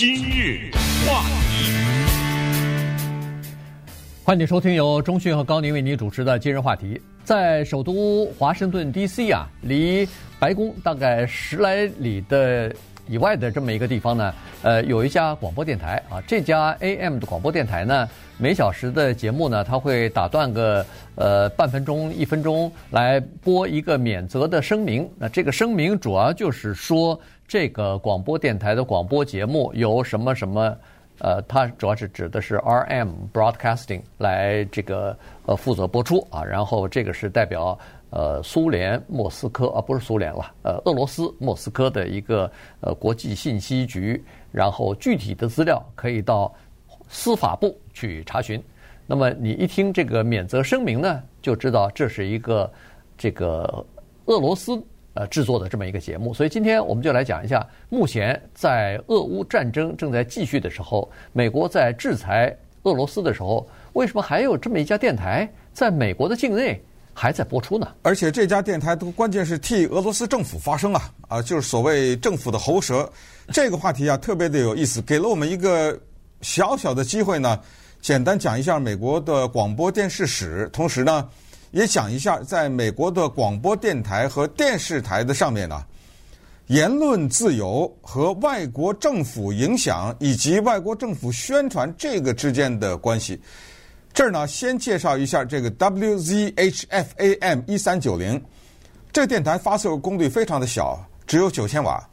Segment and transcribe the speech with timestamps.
[0.00, 0.70] 今日
[1.06, 1.74] 话题，
[4.24, 6.98] 欢迎收听由中讯和高宁为您主持的今日话题。
[7.22, 9.30] 在首都华盛顿 D.C.
[9.30, 10.08] 啊，离
[10.38, 12.74] 白宫大概十来里的
[13.08, 16.18] 以外的这么一个地方呢，呃，有一家广播电台啊。
[16.26, 17.18] 这家 A.M.
[17.18, 18.08] 的广播电台呢，
[18.38, 25.06] 每小时的节目呢，它会打断个呃半分钟、一分钟来播一个免责的声明。
[25.18, 27.20] 那这个声明主要就是说。
[27.50, 30.72] 这个广播电台的广播节目由什么什么，
[31.18, 37.76] 呃，它主要是指的是 RM Broadcasting 来这个呃负责播出啊，然后这个是代表
[38.10, 42.48] 呃苏联莫斯科啊，不是苏联了，呃俄罗斯莫斯科的一个
[42.82, 46.54] 呃国际信息局，然后具体的资料可以到
[47.08, 48.62] 司法部去查询。
[49.08, 52.72] 那么你一听这个免责声明呢，就知道这是一个
[53.18, 53.84] 这个
[54.26, 54.80] 俄罗斯。
[55.12, 66.80] 呃，制作的这么一个节目，所以今天我们就来讲一下，目前在俄乌战争正在继续的时候，美国在制裁俄罗斯的时候，为什么还有这么一家电台在美国的境内
[67.12, 67.88] 还在播出呢？
[68.02, 73.10] 而且这家电台都关键是替俄罗斯政府发声啊，啊，就是所谓政府的喉舌。
[73.48, 75.98] 这个话题啊，特别的有意思，给了我们一个
[76.40, 77.58] 小小的机会呢，
[78.00, 81.28] 简单讲一下美国的广播电视史，同时呢。
[81.72, 85.84] 也讲一下，在美国的广播电台和电视台的上面呢，
[86.66, 93.40] 言论自由和外国政府影响以及外国政府宣传这个之间的关系。
[94.12, 98.42] 这儿呢，先介绍一下这个 WZHF-AM 一三九零，
[99.12, 102.04] 这个电台发射功率非常的小，只有九千瓦。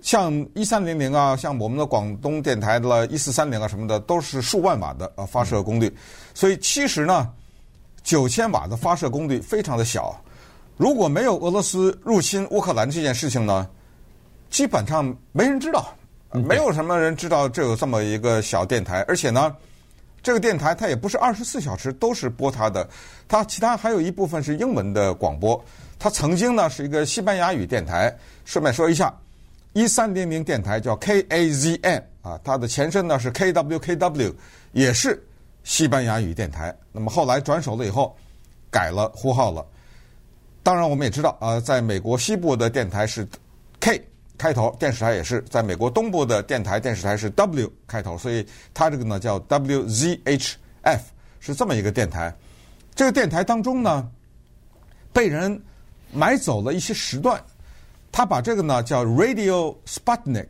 [0.00, 5.92] 像一三零零啊，像我们的广东电台的一四三零啊什么的，都是数万瓦的呃发射功率。
[6.34, 7.28] 所以其实呢。
[8.02, 10.20] 九千瓦的发射功率非常的小，
[10.76, 13.68] 如果没有俄罗斯入侵乌克兰这件事情呢，
[14.50, 15.94] 基本上没人知道，
[16.30, 19.54] 没有什么人知道这有这么一个小电台，而且呢，
[20.22, 22.88] 这个电台它也不是二十四小时都是播它的，
[23.28, 25.62] 它其他还有一部分是英文的广播，
[25.98, 28.12] 它曾经呢是一个西班牙语电台。
[28.44, 29.14] 顺便说一下，
[29.72, 34.34] 一三零零电台叫 KAZN 啊，它的前身呢是 KWKW，
[34.72, 35.22] 也是。
[35.64, 38.16] 西班牙语电台，那么后来转手了以后，
[38.70, 39.64] 改了呼号了。
[40.62, 43.26] 当然，我们也知道啊，在美国西部的电台是
[43.80, 44.00] K
[44.38, 51.00] 开头，电视台也是；在美国东部的电台电视台是 W 开头，所以它这个呢叫 WZHF，
[51.40, 52.34] 是这么一个电台。
[52.94, 54.08] 这个电台当中呢，
[55.12, 55.60] 被人
[56.12, 57.42] 买走了一些时段，
[58.10, 60.48] 他把这个呢叫 Radio Sputnik。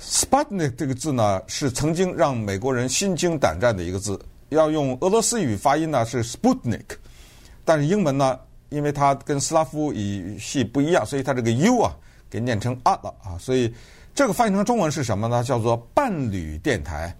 [0.00, 4.18] Sputnik 这个字呢，是曾经让美国人心惊胆战的一个字。
[4.50, 6.84] 要用俄罗斯语发音呢，是 Sputnik，
[7.64, 11.96] 但是英文呢，因为它跟斯拉夫语系不一样，所以它这个 U 啊，
[12.30, 13.36] 给念成 a 了啊。
[13.38, 13.74] 所以
[14.14, 15.42] 这个翻译成中文是什么呢？
[15.42, 17.16] 叫做伴侣电台。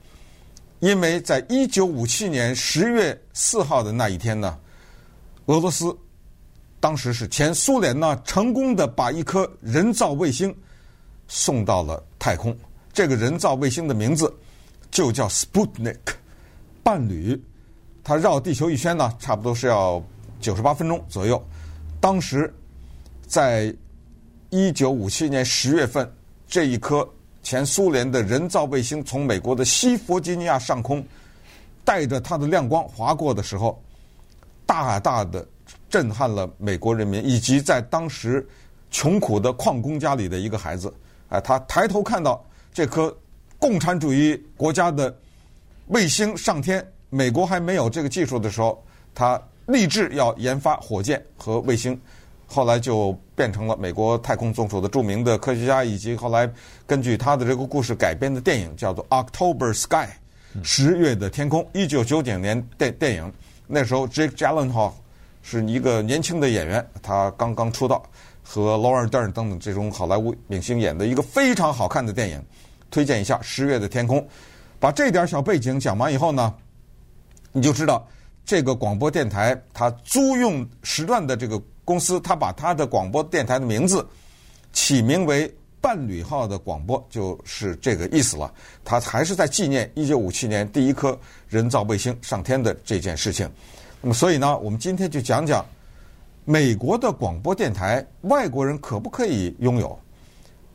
[0.81, 4.57] 因为在一九五七年十月四号的那一天呢，
[5.47, 5.97] 俄罗斯
[6.79, 10.55] 当时是前苏联呢，成功的把一颗人造卫星
[11.29, 12.57] 送到了太空。
[12.93, 14.33] 这个人造卫星的名字
[14.91, 15.99] 就叫 Sputnik，
[16.83, 17.39] 伴侣，
[18.03, 20.03] 它绕地球一圈呢，差不多是要
[20.41, 21.43] 九十八分钟左右。
[22.01, 22.53] 当时，
[23.27, 23.75] 在
[24.51, 26.11] 一九五七年十月份，
[26.49, 27.07] 这一颗
[27.43, 31.05] 前苏联的人造卫星从美国的西弗吉尼亚上空
[31.85, 33.83] 带着它的亮光划过的时候，
[34.65, 35.47] 大大的
[35.91, 38.47] 震撼了美国人民以及在当时
[38.91, 40.93] 穷苦的矿工家里的一个孩子。
[41.29, 42.45] 啊，他抬头看到。
[42.75, 43.17] 这颗
[43.59, 45.17] 共产主义国家的
[45.87, 51.99] 卫星上天，美国还没有这个技术的时候，他立志要研发火箭和卫星，
[52.47, 56.47] 后来就变成了美国太空总署的著名的科学家，以及后来
[56.87, 60.07] 根据他的这个故事改编的电影，叫做《October Sky》，
[60.63, 63.33] 十月的天空，一九九九年电电影，
[63.67, 64.93] 那时候 Jake Gyllenhaal
[65.41, 68.05] 是一个年轻的演员，他刚刚出道，
[68.49, 72.41] 和 Laura Dern 等等这种好莱坞明星演的一个非常好看的电影。
[72.89, 74.21] 推荐一下《十月的天空》，
[74.79, 76.55] 把这点小背景讲完以后呢，
[77.51, 78.07] 你就知道
[78.45, 84.07] 这个广播电台它租用时段的这个公司，它把它的广播电台的名字
[84.73, 88.55] 起名为“伴侣号”的广播，就是这个意思了。
[88.85, 91.19] 它还是在纪念一九五七年第一颗
[91.49, 93.51] 人造卫星上天的这件事情。
[94.01, 95.67] 那么，所以呢，我们今天就讲讲
[96.47, 99.99] 美国的广播电台，外国人可不可以拥有？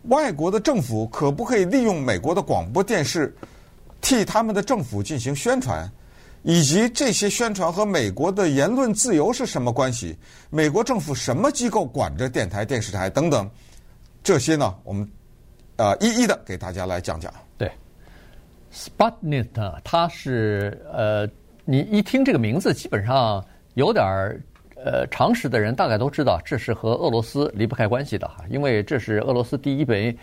[0.09, 3.33] 外国的政府可不可以利用美国的广播电视
[4.01, 5.89] 替他们的政府进行宣传？
[6.43, 10.17] 以及这些宣传和美国的言论自由是什么关系？
[10.49, 13.49] 美国政府什么机构管着电台、电视台等等？
[14.23, 15.07] 这些呢，我们
[15.77, 17.31] 呃一一的给大家来讲讲。
[17.57, 17.71] 对
[18.73, 19.47] ，Sputnik，
[19.83, 21.29] 它是呃，
[21.63, 23.41] 你一听这个名字，基本上
[23.75, 24.41] 有点儿
[24.83, 30.15] 呃常识的人大概都知道，这是和俄罗斯离不开关系的哈，因为这是俄罗斯第一枚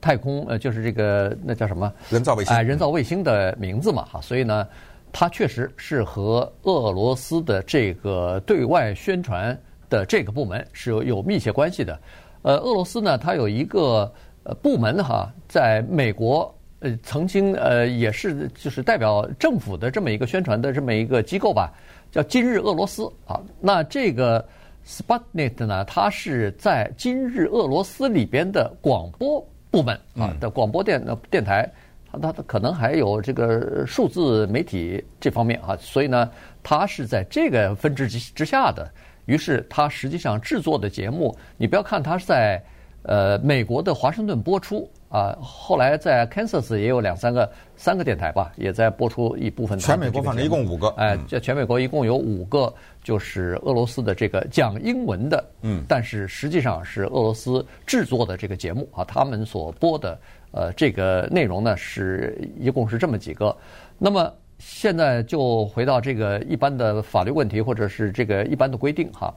[0.00, 4.68] 太空呃，就是这个那叫什么人造卫星，哎，人造卫星的名字嘛哈，所以呢，
[5.12, 9.58] 它确实是和俄罗斯的这个对外宣传
[9.88, 11.98] 的这个部门是有有密切关系的。
[12.42, 14.12] 呃，俄罗斯呢，它有一个
[14.44, 21.72] 呃部门哈，在美国呃曾经呃也是就是代表政府的这么一个宣传的这么一个机构吧，
[22.14, 23.40] 叫今日俄罗斯啊。
[23.60, 24.46] 那这个
[24.86, 31.68] Sputnik 呢，它是在今日俄罗斯里边的广播部门啊的广播电电台，
[32.12, 36.30] 它它可能还有这个数字媒体这方面啊，所以呢，
[36.62, 38.88] 它是在这个分支之之下的。
[39.24, 42.62] 于是，它实际上制作的节目，你不要看它是在
[43.02, 49.78] 呃美国的华盛顿播出啊，后来在 Kansas 也有两三个三个电台吧，也在播出一部分。
[49.78, 52.74] 全美国反正一共五个，哎，这全美国一共有五个，
[53.04, 60.18] 就是俄罗斯的这个讲英文的，嗯，但是实际上是俄罗斯制作的这个节目啊，他们所播的
[60.50, 63.56] 呃这个内容呢，是一共是这么几个，
[63.98, 64.32] 那么。
[64.60, 69.34] 现在就回到这个一般的法律问题，或者是这个一般的规定哈。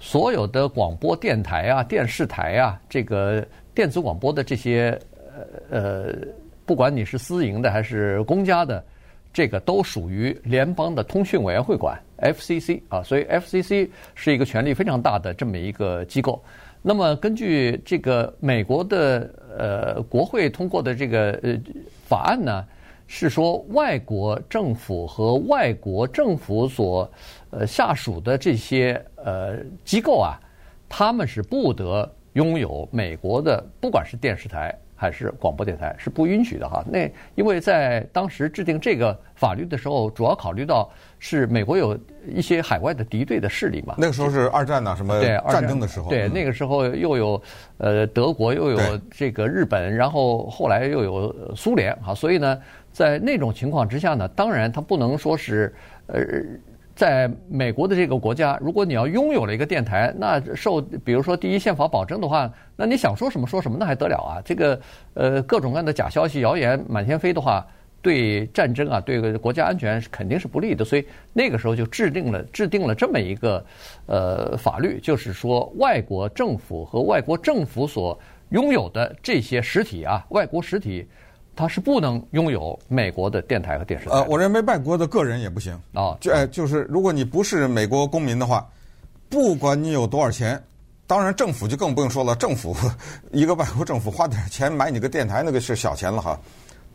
[0.00, 3.46] 所有的广播电台啊、电视台啊，这个
[3.78, 4.98] 电子广播的这些
[5.70, 6.14] 呃呃，
[6.66, 8.84] 不管你是私营的还是公家的，
[9.32, 13.04] 这个都属于联邦的通讯委员会管 （FCC） 啊。
[13.04, 16.42] 所以 FCC 是一个权力非常大的这么一个机构。
[16.82, 21.56] 那么根据这个美国的呃国会通过的这个呃
[22.04, 22.66] 法案呢，
[23.06, 27.08] 是说，外国政府和外国政府所
[27.50, 30.34] 呃下属的这些呃机构啊，
[30.88, 36.84] 他们是不得拥有美国的，不管是电视台还是广播电台，是不允许的哈。
[36.88, 40.88] 那因为在当时制定这个法律的时候，主要考虑到
[41.18, 43.96] 是美国有一些海外的敌对的势力嘛。
[43.98, 45.20] 那个时候是二战呐，什么
[45.50, 46.08] 战争的时候。
[46.08, 47.42] 对，那个时候又有
[47.78, 48.78] 呃德国，又有
[49.10, 52.56] 这个日本，然后后来又有苏联哈，所以呢。
[52.90, 55.72] 在那种情况之下呢，当然他不能说是，
[56.06, 56.20] 呃，
[56.98, 64.42] 在美国的这个国家，如果你要拥有了一个电台，那受比如说第一宪法保证的话，那你想说什么说什么，那还得了啊？
[64.44, 64.80] 这个
[65.14, 67.64] 呃各种各样的假消息、谣言满天飞的话，
[68.02, 70.84] 对战争啊，对国家安全肯定是不利的。
[70.84, 73.64] 所以那个时候就制定了制定了这么一个
[74.06, 78.18] 呃法律，就是说外国政府和外国政府所
[78.48, 81.06] 拥有的这些实体啊，外国实体。
[81.58, 84.12] 他是不能拥有美国的电台和电视台。
[84.12, 86.16] 呃，我认为外国的个人也不行啊。
[86.20, 88.64] 就哎，就是如果你不是美国公民的话，
[89.28, 90.62] 不管你有多少钱，
[91.04, 92.36] 当然政府就更不用说了。
[92.36, 92.76] 政府
[93.32, 96.38] 一个外国政府花点钱买你个电台，那个是小钱了哈，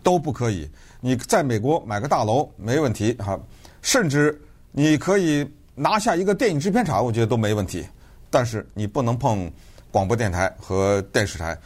[0.02, 0.66] 都不可以。
[1.02, 3.38] 你在美国买个大楼没问题哈，
[3.82, 5.46] 甚至你可以
[5.76, 7.86] 拿下一个电影制片厂，我觉得都没问题。
[8.30, 9.52] 但是你不能碰
[9.92, 11.58] 广播电台和电视台。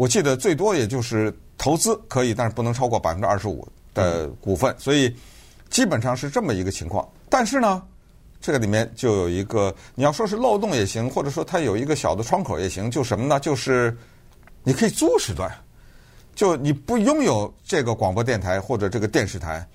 [0.00, 1.30] 我记得最多也就是。
[1.62, 5.14] 投资可以，但是不能超过百分之二十五的股份，所以
[5.68, 7.06] 基本上是这么一个情况。
[7.28, 7.82] 但是呢，
[8.40, 13.38] 这个里面就有一个，你要说是漏洞也行，或者说它有一个小的窗口也行，就什么呢？
[13.40, 13.94] 就是
[14.64, 15.54] 你可以租时段，
[16.34, 19.68] 就你不拥有这个广播电台或者这个电视台，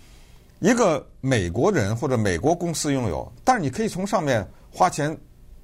[0.57, 5.15] 一个美国人或者美国公司拥有，但是你可以从上面花钱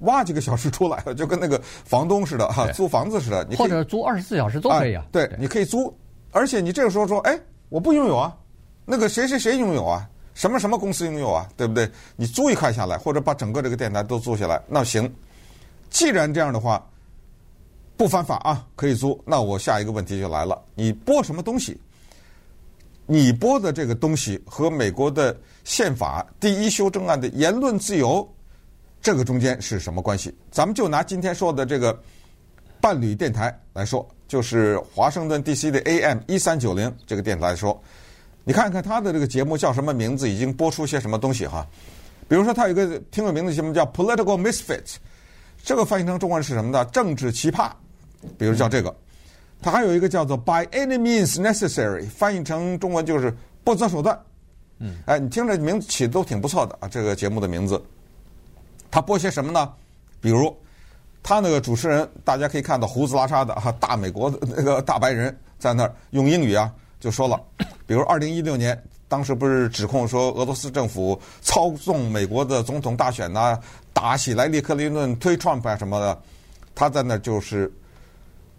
[0.02, 5.04] 挖几个小时出来了， 就跟那个房东似的哈，租房子似的，或者租二十四小时都可以啊。
[5.10, 5.92] 对，你可以租。
[6.30, 8.36] 而且你这个时候说，哎，我不拥有啊，
[8.84, 11.90] 那个谁谁谁拥有啊，什么什么公司拥有啊，对不对？
[12.16, 15.12] 你租一块下来，或者把整个这个电台都租下来，那行。
[15.90, 16.84] 既然这样的话，
[17.96, 19.20] 不犯法啊，可以租。
[19.26, 21.78] 那我下一个问题就来了，你播什么东西？
[23.04, 28.26] 你播的这个东西和美国的宪法第一修正案的言论自由，
[29.02, 30.34] 这个中间是什么关系？
[30.50, 32.00] 咱们就拿今天说的这个
[32.80, 34.08] 伴侣电台来说。
[34.28, 35.70] 就是华盛顿 D.C.
[35.70, 37.78] 的 AM 一三九零这个电台来说，
[38.44, 41.66] 你看看他的这个节目叫什么名字，已经播出些什么东西哈。
[42.26, 44.94] 比如说，他有一个挺有名字节目叫 Political Misfits，
[45.62, 46.82] 这个翻译成中文是什么呢？
[46.86, 47.70] 政治奇葩，
[48.38, 48.96] 比如叫这个。
[49.60, 54.18] 它还有一个叫做 By Any Means Necessary，翻译成中文就是不择手段。
[54.78, 57.78] 嗯，哎，你听着名字起的都挺不错的啊，这个节目的名字。
[58.92, 59.72] 他播些什么呢？
[60.20, 60.56] 比如。
[61.24, 66.68] 他那个主持人，大家可以看到胡子拉碴的哈，大美国的那个大白人在那儿用英语啊
[66.98, 67.40] 就说了，
[67.86, 73.60] 比如二零一六年，当时不是指控说俄罗斯政府操纵美国的总统大选呐、啊，
[73.92, 76.20] 打起来利、克林顿、推 Trump 啊什么的，
[76.74, 77.72] 他在那儿就是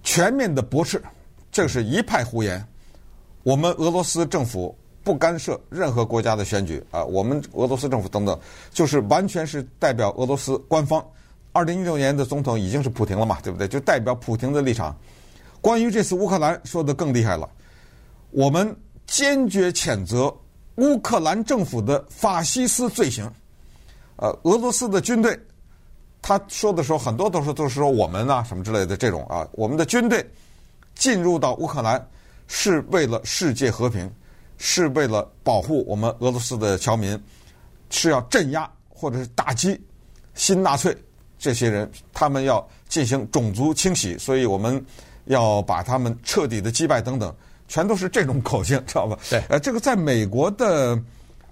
[0.01, 1.03] 全面的驳斥，
[1.51, 2.65] 这是一派胡言。
[3.43, 8.39] 我们俄罗斯政府不干涉任何国家的选举啊，我们俄罗斯政府等等，
[8.71, 11.05] 就是完全是代表俄罗斯官方。
[11.51, 13.67] 二零一六年的总统已经是普京了嘛，对不对？
[13.67, 14.95] 就代表普京的立场。
[15.61, 17.47] 关于这次乌克兰说的更厉害了，
[18.31, 20.33] 我们坚决谴责
[20.75, 23.31] 乌克兰政府的法西斯罪行。
[24.15, 25.39] 呃，俄罗斯的军队，
[26.21, 30.25] 他说的时候很多都是都是说我们啊什么之类的这种啊，我们的军队
[30.95, 32.03] 进入到乌克兰
[32.47, 34.09] 是为了世界和平，
[34.57, 37.19] 是为了保护我们俄罗斯的侨民，
[37.89, 39.79] 是要镇压或者是打击
[40.33, 40.97] 新纳粹
[41.37, 44.83] 这些人，他们要进行种族清洗，所以我们。
[45.27, 47.33] 要把他们彻底的击败等等，
[47.69, 49.17] 全都是这种口径，知道吧？
[49.29, 49.41] 对。
[49.47, 51.01] 呃，这个在美国的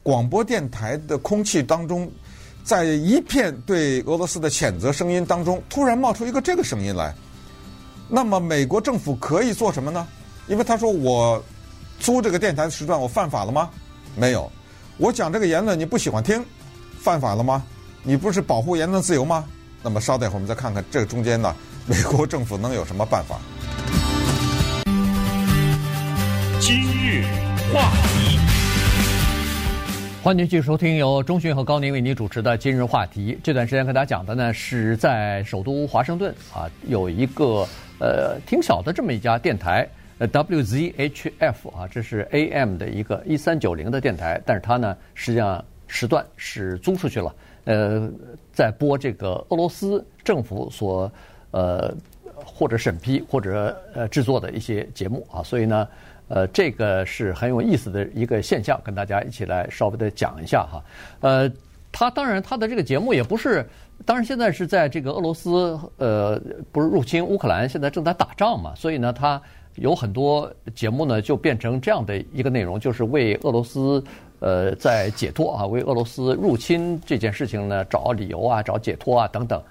[0.03, 2.11] 广播电台的空气当中，
[2.65, 7.15] 在一片对俄罗斯的谴责声音当中，突然冒出一个这个声音来。
[8.09, 10.05] 那么，美国政府可以做什么呢？
[10.49, 11.41] 因为他说我
[12.01, 13.69] 租这个电台的时段，我犯法了吗？
[14.15, 14.51] 没有。
[14.97, 16.43] 我讲这个言论你不喜欢听，
[16.99, 17.63] 犯法了吗？
[18.01, 19.45] 你不是保护言论自由吗？
[19.83, 21.55] 那么稍等一会儿，我们再看看这个中间呢，
[21.85, 23.39] 美国政府能有什么办法？
[26.59, 27.23] 今日
[27.71, 28.39] 话题，
[30.23, 33.33] 欢迎继续收听由中讯和高宁为您主持的《今日话题》。
[33.43, 37.67] 这段时间跟大家讲的呢，是在首都华盛顿啊，有一个
[37.99, 39.87] 呃挺小的这么一家电台，
[40.27, 47.35] WZHF 啊，这是 AM 的一个一三九零的电台，但是它呢实际上时段是租出去了，
[47.65, 48.09] 呃，
[48.53, 51.11] 在播这个俄罗斯政府所
[51.51, 51.93] 呃
[52.35, 55.87] 或者审批或者呃制作的一些节目啊，所以呢。
[56.33, 60.81] 呃，这个是很有意思的一个现象，跟大家一起来稍微的讲一下哈。
[61.19, 61.51] 呃，
[61.91, 63.67] 他当然他的这个节目也不是，
[64.05, 69.41] 当然现在是在这个俄罗斯呃不是入侵乌克兰，现在正在打仗嘛，所以呢，他
[69.75, 74.03] 有很多节目呢就变成这样的一个内容，就是为俄罗斯
[74.39, 79.61] 呃在解脱啊，为俄罗斯入侵这件事情呢找理由啊，找解脱啊等等。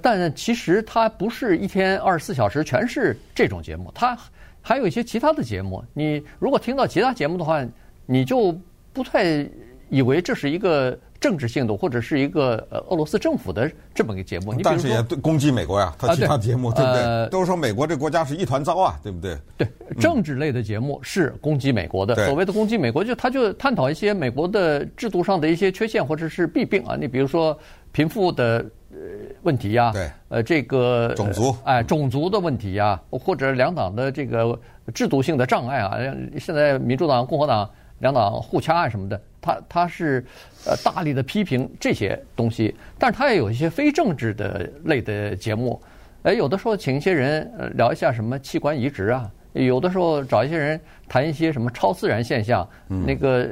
[0.00, 4.16] 但其实它不是一天二十四小时全是这种节目，它。
[4.64, 7.66] 还有一些其他的节目，你如果听到其他节目的话，
[8.06, 8.56] 你就
[8.92, 9.44] 不太
[9.90, 14.52] 以为这是一个政治性的或者是一个呃俄罗斯政府的这么一个节目。
[14.52, 17.02] 你但是也对攻击美国呀，他其他节目、啊、对，对不对？
[17.02, 19.38] 呃、都说美国这国家是一团糟啊，对不对？
[19.56, 22.14] 对，政治类的节目是攻击美国的。
[22.16, 26.96] 嗯、所谓的攻击美国，就他就探讨一些美国的制度上的一些缺陷或者是弊病啊。
[27.00, 27.56] 你比如说
[27.92, 28.64] 贫富的。
[28.94, 28.98] 呃，
[29.40, 34.56] 问题呀，对，呃，这个种族，哎，种族的问题呀，或者两党的这个
[34.92, 35.96] 制度性的障碍啊，
[36.38, 37.68] 现在民主党、共和党
[38.00, 40.24] 两党互掐啊什么的，他他是
[40.64, 45.78] 呃大力的批评这些东西，但是他也有一些非政治的类的节目，
[46.22, 53.46] 哎，有的时候请一些人聊一下什么器官移植啊，有的时候找一些人谈一些什么超自然现象，嗯、那个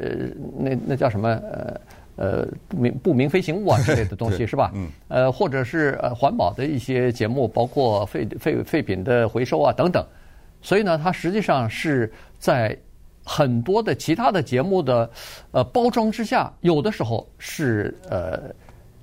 [0.56, 1.78] 那那叫什么呃。
[2.16, 4.70] 呃，不明不明飞行物啊之类的东西是吧？
[4.74, 4.90] 嗯。
[5.08, 10.04] 呃，或者是呃环保的一些节目，包括废废废品的回收啊等等。
[10.60, 12.76] 所以呢，它实际上是在
[13.24, 15.10] 很多的其他的节目的
[15.50, 18.42] 呃包装之下，有的时候是呃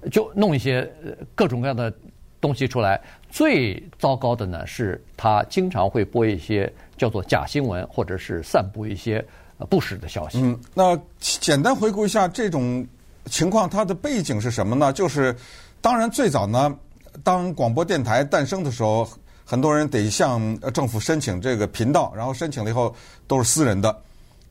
[0.10, 0.90] 就弄一些
[1.36, 1.94] 各种各样的
[2.42, 3.02] 东西出来。
[3.30, 9.24] 最糟糕的呢，是他经常会播一些叫做假新闻，或者是散布一些
[9.70, 10.40] 不实的消息。
[10.42, 12.88] 嗯，那简单回顾一下这种。
[13.30, 14.94] 情况它的背景是什么呢？
[14.94, 15.36] 就是，
[15.82, 16.74] 当然最早呢，
[17.26, 19.06] 当广播电台诞生的时候，
[19.44, 22.96] 很多人得向政府申请这个频道，然后申请了以后
[23.28, 23.94] 都是私人的。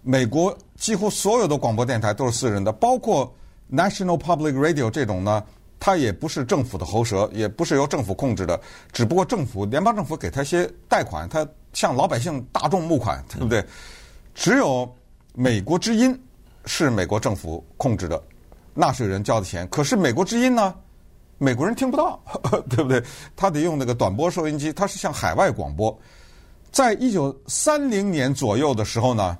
[0.08, 3.34] 美国几乎所有的广播电台都是私人的，包括
[3.68, 5.42] National Public Radio 这种呢，
[5.80, 8.60] 它也不是政府的喉舌，也不是由政府控制的，
[8.92, 13.66] 只不过政府联邦政府给他一些贷款，他向老百姓大众募款，对不对？
[14.32, 14.88] 只有
[15.34, 16.16] 美国之音
[16.66, 18.22] 是美国政府控制的。
[18.74, 20.72] 纳税人交的钱，可是美国之音呢？
[21.38, 22.22] 美国人听不到，
[22.70, 23.02] 对不对？
[23.34, 25.98] 他得用那个短波收音机，它是向海外广播。
[26.70, 29.36] 在一九三零年左右的时候呢，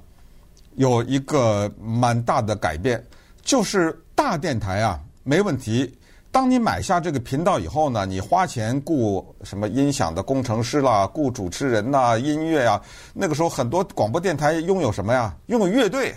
[0.77, 3.03] 有一个蛮大的改变，
[3.43, 5.93] 就是大电台啊没问题。
[6.31, 12.81] 当你买下这个频道以后呢，你花钱雇什么音响的工程师啦，雇主持人呐，音乐呀。
[13.15, 15.35] 那个时候很多广播电台拥有什么呀？
[15.47, 16.15] 拥有乐队。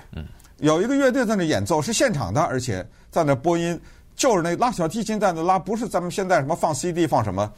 [0.58, 3.80] 有一个乐队在那演奏，是现场的，而且在那播音，
[4.14, 7.50] 就是那拉小提琴在那拉，不是咱们现在什么放 CD 放什么，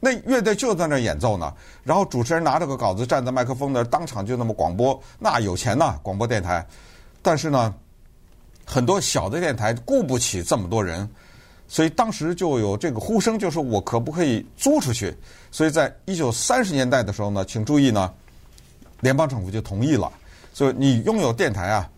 [0.00, 1.52] 那乐队就在那演奏呢。
[1.82, 6.66] 然后主持人拿着个稿子站在麦克风那儿，当场就那么广播，那有钱呐，广播电台。
[7.20, 7.74] 但是呢，
[8.64, 11.08] 很多小的电台雇不起这么多人，
[11.66, 15.14] 所以当时就有这个呼声，就是我可不可以租出去？
[15.50, 18.12] 所以在一九三十年代的时候呢，请注意呢，
[19.00, 20.10] 联邦政府就同意了。
[20.54, 21.88] 所以你拥有电台啊，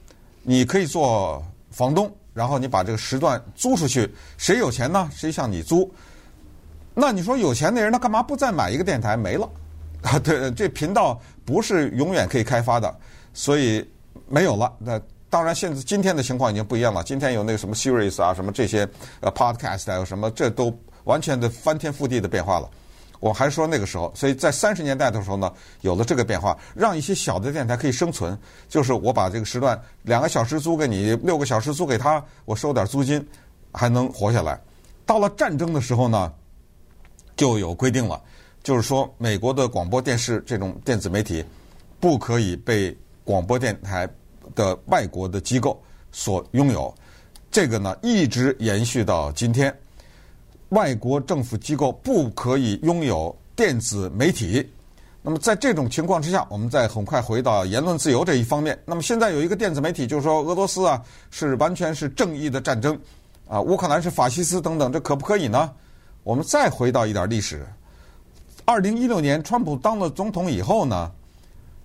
[0.42, 5.09] 你可以做房东，然后你把这个时段租出去，谁有钱呢？
[5.14, 5.92] 谁向你租？
[7.00, 9.16] 那你说有钱的人，他干嘛不再买一个电台？
[9.16, 9.49] 没了
[10.02, 10.19] 啊！
[10.19, 12.95] 对，这频道不是永远可以开发的，
[13.33, 13.83] 所以
[14.28, 14.71] 没有了。
[14.78, 17.02] 那当然，现在今天的情况已经不一样了。
[17.02, 18.87] 今天有那个什么 Series 啊，什么这些
[19.21, 20.71] 呃 Podcast 啊，有什么这都
[21.04, 22.69] 完全的翻天覆地的变化了。
[23.19, 28.38] 我还是说那个时候，所以在三十年代的时候呢，有了这个变化，让一些小的电台可以生存。
[28.69, 33.26] 就是我把这个时段两个小时租给你，六个小时租给他，我收点租金，
[33.73, 34.61] 还能活下来。
[35.07, 36.33] 到了战争的时候呢，
[37.40, 38.20] 就有规定了，
[38.62, 41.42] 就是说美国的广播电视这种电子媒体，
[41.99, 42.94] 不可以被
[43.25, 44.06] 广播电台
[44.54, 45.82] 的外国的机构
[46.12, 46.94] 所拥有。
[47.50, 49.75] 这个呢，一直延续到今天。
[50.68, 54.70] 外国政府机构不可以拥有电子媒体。
[55.23, 58.78] 那么在这种情况之下，我们再很快回到言论自由这一方面。
[58.85, 63.00] 那么现在有一个电子媒体，就是说俄罗斯啊是完全是正义的战争，
[63.49, 65.73] 啊乌克兰是法西斯等等，这可不可以呢？
[66.22, 67.66] 我们再回到一点历史。
[68.64, 71.10] 二零一六年，川普当了总统以后呢，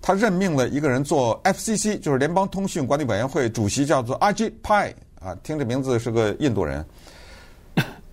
[0.00, 6.84] 他任命了一个人做 FCC，就是联邦通讯管理委员会主席，叫做 Ajit Pai 啊，听这名字是个印度人。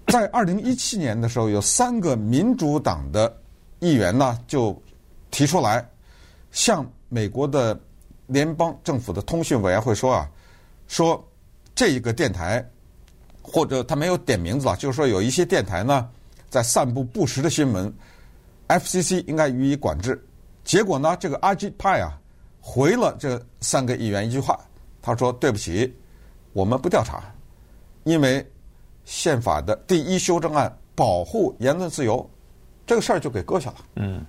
[0.08, 3.36] 在二零一七年的时候，有三个民主党的
[3.80, 4.80] 议员呢，就
[5.30, 5.88] 提出来
[6.52, 7.80] 向美国的
[8.28, 10.30] 联邦政府的通讯委员会说啊，
[10.88, 11.24] 说
[11.76, 12.64] 这一个电台
[13.44, 16.10] 或者他没有点名字啊，就是说有一些电台呢
[16.50, 17.94] 在散布不实的新闻
[18.70, 20.20] ，FCC 应该予以管制。
[20.64, 22.18] 结果呢，这个阿吉派啊
[22.60, 24.60] 回了这三个议员一句话，
[25.02, 25.94] 他说：“对不起，
[26.54, 27.22] 我们不调查，
[28.06, 28.44] 因为。”
[29.06, 32.26] 宪法的第一修正案保护言论自由，
[32.88, 33.76] 这个事儿就给搁下了。
[33.98, 34.26] 嗯，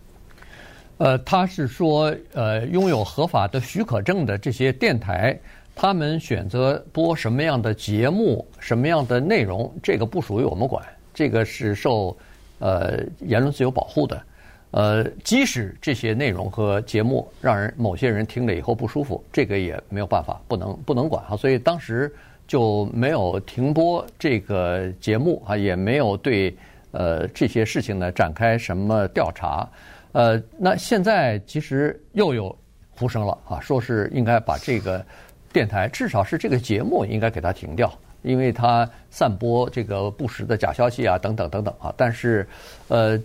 [0.98, 5.38] 呃，他是说，呃，拥有合法的许可证的这些电台，
[5.74, 12.16] 他们选择播什么样的节目、什么样的内容，这个不属于我们管，这个是受
[12.58, 14.22] 呃言论自由保护的。
[14.70, 21.36] 呃，即使这些内容和节目让人某些人听了以后不舒服，这个也没有办法，不能不能管哈。
[21.36, 22.14] 所以当时。
[22.46, 26.54] 就没有停播这个节目啊，也没有对
[26.90, 29.66] 呃这些事情呢展开什么调查。
[30.12, 32.54] 呃，那现在其实又有
[32.90, 35.02] 呼声了啊，说是应该把这个
[35.54, 37.90] 电台，至少是这个节目应该给它停掉，
[38.22, 41.94] 因为它散播这个不实的假消息啊，等等等等啊。
[41.96, 42.44] 但是
[42.88, 43.16] 呃，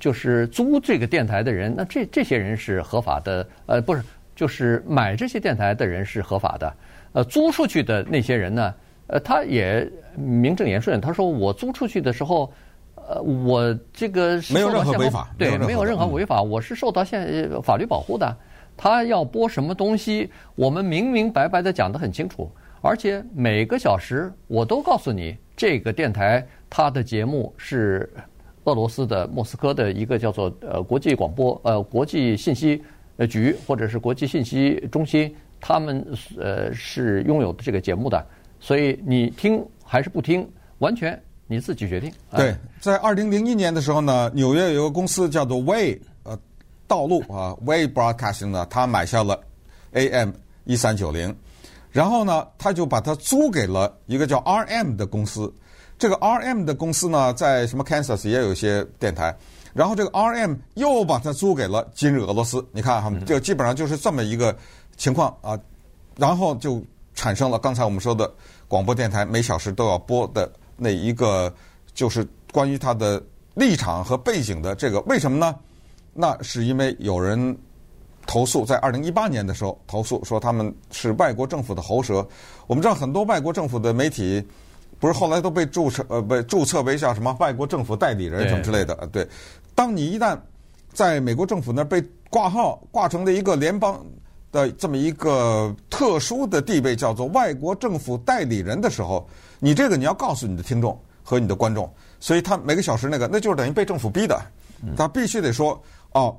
[0.00, 4.02] 就是租这个电台的人，那这这些人是合法的，呃，不是，
[4.34, 6.74] 就是买这些电台的人是合法的。
[7.12, 8.74] 呃，租出去的那些人呢？
[9.08, 9.86] 呃，他也
[10.16, 12.50] 名正言顺，他说我租出去的时候，
[12.94, 18.34] 呃，我这个没有任何违法，对，没有任何违法，我是受到现法律保护的。
[18.76, 28.08] 他要播什么东西，我们明明白白的讲得很清楚，而且每个小时我都告诉你，这个电台它的节目是
[28.64, 32.82] 俄罗斯的莫斯科的一个叫做呃国际广播呃国际信息
[33.16, 35.34] 呃局或者是国际信息中心。
[35.64, 36.04] 他们
[36.40, 38.26] 呃是拥有的这个节目的，
[38.58, 40.44] 所以你听还是不听，
[40.78, 42.12] 完全你自己决定。
[42.36, 46.00] 对，在二零零一年的时候呢，纽约有个公司叫做 Way
[46.92, 49.40] 道路啊 Way Broadcasting 呢，他买下了
[49.92, 50.32] AM
[50.64, 51.34] 一三九零，
[51.90, 55.50] 然后呢，他就把它租给了一个叫 RM 的公司。
[55.98, 59.34] 这个 RM 的公司呢，在什么 Kansas 也有一些电台，
[59.72, 62.62] 然后这个 RM 又把它租给了今日俄罗斯。
[62.72, 64.54] 你看哈，就基本上就是这么一个。
[64.98, 65.58] 情况啊，
[66.18, 66.80] 然后就
[67.14, 68.30] 产生了刚才我们说的
[68.68, 71.52] 广播电台每小时都要播的那一个，
[71.94, 73.20] 就是关于它的
[73.54, 75.56] 立场和背景的这个，为什么呢？
[76.12, 77.56] 那是因为有人
[78.26, 82.26] 投诉，在二零一八年的时候投诉说他们是外国政府的喉舌。
[82.66, 84.42] 我们知道很多外国政府的媒体，
[84.98, 88.94] 不是后来都被注册呃被注册为叫什么外国政府代理人什么之类的。
[89.12, 89.26] 对，
[89.74, 90.38] 当你一旦
[90.92, 94.04] 在美国政府那儿被挂号挂成了一个联邦。
[94.52, 99.26] 的这么一个特殊的地位，叫做外国政府代理人的时候，
[99.58, 104.38] 你这个你要告诉你的听众和你的观众，所以他每个小时那个，那就是等于被政府逼的，
[104.94, 106.36] 他必须得说哦，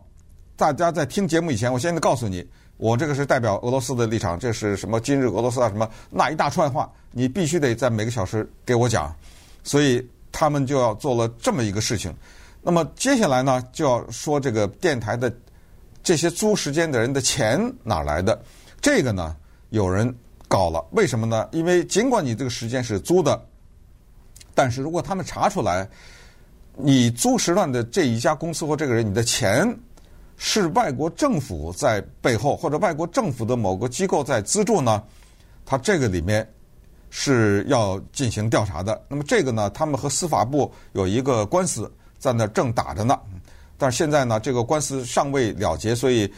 [0.56, 9.16] 大家在听节目以前，我现在告诉你，我这个是代表俄罗斯的立场，这是什么今日俄罗斯啊什么那一大串话，你必须得在每个小时给我讲，
[9.64, 12.14] 所以他们就要做了这么一个事情。
[12.62, 15.34] 那么接下来呢，就要说这个电台的。
[16.06, 18.38] 这些租时间的人的钱哪来的？
[18.82, 19.34] 这个呢，
[19.70, 20.14] 有人
[20.50, 20.86] 搞了。
[20.92, 21.48] 为什么呢？
[21.54, 23.42] 因为尽管你这个时间是租的，
[24.54, 25.90] 但是如果他们查出来，
[26.76, 29.78] 你租时段的这一家公司或这个人，你的钱
[30.38, 35.04] 是外国政府在背后，或者外国政府的某个机构在资助呢？
[35.66, 36.48] 他这个里面
[37.12, 39.00] 是要进行调查的。
[39.08, 43.20] 那么这个呢，他们和司法部有一个官司在那正打着呢。
[43.78, 46.32] 但是现在呢，这个官司尚未了结，所以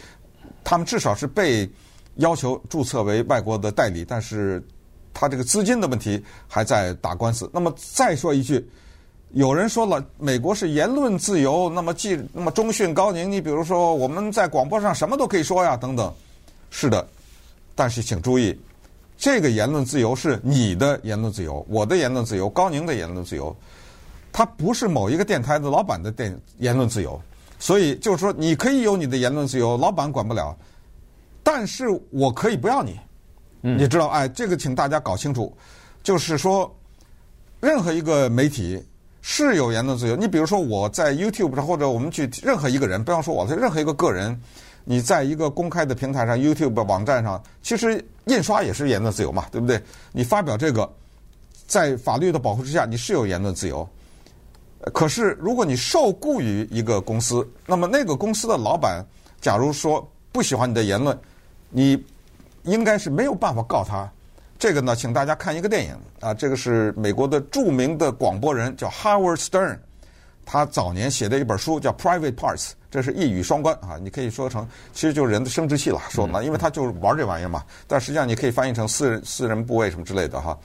[0.65, 1.69] 他们至少是被
[2.15, 4.61] 要求注册为外国的代理，但是
[5.13, 7.49] 他这个资金的问题还在打官司。
[7.53, 8.69] 那么再说一句。
[9.31, 16.13] 有人说了，美国是言论自由，那么既那么中讯高宁，你比如说我们在广播上什么都可以说呀，等等，
[16.69, 17.05] 是的，
[17.75, 18.57] 但是请注意，
[19.17, 23.53] 这个言论自由是你的言论自由，我的言论自由，高宁的言论自由，
[24.31, 27.21] 它不是某一个电台的老板的电言论自由，
[27.59, 30.55] 所以就是说你可以有你的言论自由，老板管不了，
[31.43, 32.97] 但是我可以不要你，
[33.59, 35.53] 你知道，哎，这个请大家搞清楚，
[36.03, 36.73] 就是说
[37.59, 38.81] 任何一个媒体。
[39.27, 40.15] 是有言论自由。
[40.15, 44.39] 你比如说，我在 YouTube 上，或者我们去任何一个人，不要说我，在任何一个个人，
[44.83, 49.81] 你在一个公开的平台上，YouTube 网站上，其实印刷也是言论自由嘛，对不对？
[50.11, 50.87] 你发表这个，
[51.65, 53.87] 在法律的保护之下，你是有言论自由。
[54.93, 59.03] 可是，如果你受雇于一个公司，那么那个公司的老板，
[59.41, 61.17] 假如说不喜欢你的言论，
[61.71, 61.99] 你
[62.61, 64.07] 应该是没有办法告他。
[64.57, 69.77] 这个呢，请大家看一个电影啊，这个是美国的著名的广播人叫 Howard Stern，
[70.45, 80.57] 他早年写的一本书叫《Private Parts》，这是一语双关啊，你可以说成其实就是人的生殖器了，说嘛，因为他就是玩这玩意儿嘛，但实际上你可以翻译成私人私人部位什么之类的哈，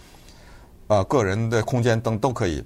[0.87, 2.65] 呃，个人的空间等都可以。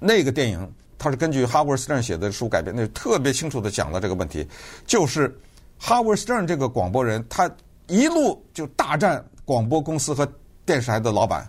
[0.00, 4.48] 那个电影它是根据 Howard Stern 写的书改编，那特别清楚地讲了这个问题，
[4.86, 5.32] 就是
[5.80, 7.48] Howard Stern 这个广播人，他
[7.92, 9.22] 一路就大战。
[9.44, 10.26] 广播公司和
[10.64, 11.46] 电视台的老板，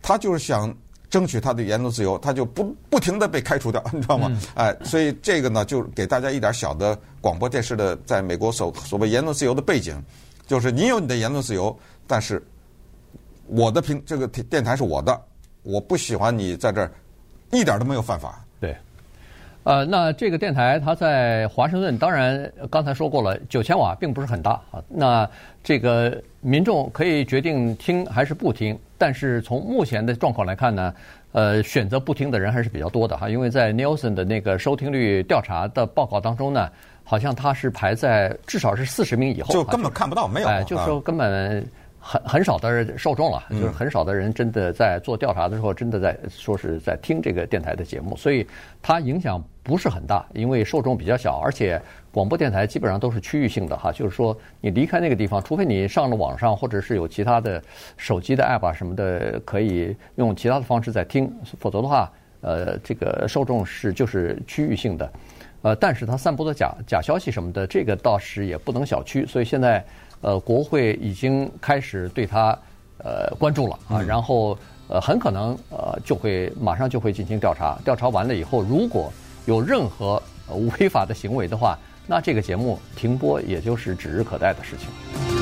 [0.00, 0.74] 他就是想
[1.10, 4.34] 争取他的言论自由，他就不不停地被开除掉，你知道吗？
[4.54, 10.02] 哎，所以这个呢，就给大家一点小的广播电视的在美国所所谓言论自由的背景，
[10.46, 12.42] 就是你有你的言论自由，但是
[13.46, 15.22] 我的平这个电台是我的，
[15.64, 16.90] 我不喜欢你在这儿，
[17.52, 18.42] 一点都没有犯法。
[18.58, 18.74] 对。
[19.64, 24.82] 呃，那这个电台它在华盛顿，当然刚才说过了，九千瓦并不是很大啊。
[24.88, 25.28] 那
[25.62, 30.94] 这个民众可以决定听还是不听，但是从目前的状况来看呢，
[31.32, 33.28] 呃，选择不听的人还是比较多的哈。
[33.28, 36.68] 因为在 Nielsen 的那个收听率调查的报告当中呢，
[37.02, 41.66] 好像它是排在至少是四十名以后，就根本看不到，没有，哎，就是说根本。
[42.06, 48.46] 很很少的人受众了，就是很少的人真的在做调查的时候，真的在说是在听这个电台的节目，所以
[48.82, 51.80] 它影响不是很大，因为受众比较小，而且
[52.12, 57.62] 广播电台基本上都是区域性的哈，就是说你离开那个地方，除非你上了网上，或者是有其他的
[57.96, 62.12] 手机的 app 啊什么的，可以用其他的方式在听，否则的话，
[62.42, 65.10] 呃，这个受众是就是区域性的，
[65.62, 69.82] 呃，但是它散播的假假消息什么的，这个倒是也不能小觑，所以现在。
[70.24, 72.58] 呃，国会已经开始对他
[72.96, 74.56] 呃关注了啊，然后
[74.88, 79.12] 呃很可能呃就会马上就会进行调查，调查完了以后，如果
[79.44, 80.22] 有任何
[80.78, 85.33] 违法的行为的话，那这个节目停播也就是指日可待的事情。